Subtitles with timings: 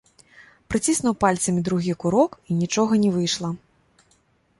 [0.73, 3.49] Прыціснуў пальцамі другі курок, і нічога не выйшла.